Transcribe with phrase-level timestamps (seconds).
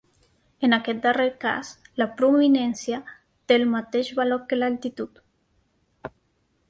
[0.67, 1.69] En aquest darrer cas,
[2.03, 3.01] la prominència
[3.51, 5.23] té el mateix valor que l'altitud.